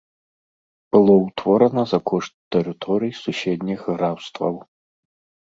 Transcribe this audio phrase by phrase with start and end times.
[0.95, 4.55] Было ўтворана за кошт тэрыторый суседніх графстваў.